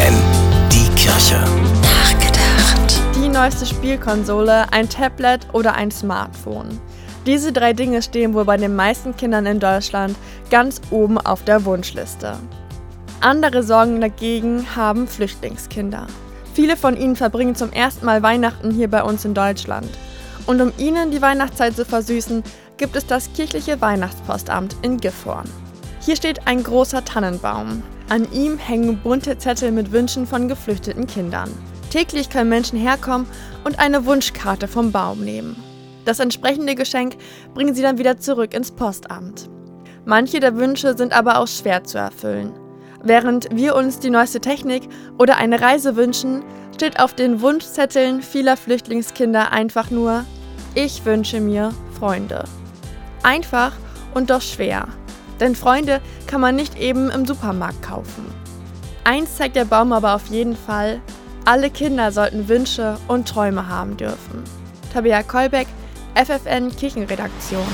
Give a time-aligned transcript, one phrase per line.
[0.00, 0.14] FFN,
[0.72, 1.38] die Kirche.
[1.82, 3.00] Nachgedacht.
[3.16, 6.80] Die neueste Spielkonsole, ein Tablet oder ein Smartphone.
[7.26, 10.16] Diese drei Dinge stehen wohl bei den meisten Kindern in Deutschland
[10.50, 12.38] ganz oben auf der Wunschliste.
[13.20, 16.06] Andere Sorgen dagegen haben Flüchtlingskinder.
[16.54, 19.90] Viele von ihnen verbringen zum ersten Mal Weihnachten hier bei uns in Deutschland.
[20.46, 22.42] Und um ihnen die Weihnachtszeit zu versüßen,
[22.78, 25.48] gibt es das kirchliche Weihnachtspostamt in Gifhorn.
[26.00, 27.82] Hier steht ein großer Tannenbaum.
[28.08, 31.50] An ihm hängen bunte Zettel mit Wünschen von geflüchteten Kindern.
[31.90, 33.26] Täglich können Menschen herkommen
[33.64, 35.62] und eine Wunschkarte vom Baum nehmen.
[36.06, 37.16] Das entsprechende Geschenk
[37.52, 39.50] bringen sie dann wieder zurück ins Postamt.
[40.06, 42.52] Manche der Wünsche sind aber auch schwer zu erfüllen.
[43.02, 46.42] Während wir uns die neueste Technik oder eine Reise wünschen,
[46.74, 50.24] steht auf den Wunschzetteln vieler Flüchtlingskinder einfach nur
[50.74, 52.44] Ich wünsche mir Freunde.
[53.22, 53.72] Einfach
[54.14, 54.88] und doch schwer.
[55.40, 58.26] Denn Freunde kann man nicht eben im Supermarkt kaufen.
[59.04, 61.00] Eins zeigt der Baum aber auf jeden Fall,
[61.44, 64.44] alle Kinder sollten Wünsche und Träume haben dürfen.
[64.92, 65.66] Tabea Kolbeck,
[66.14, 67.66] FFN Kirchenredaktion.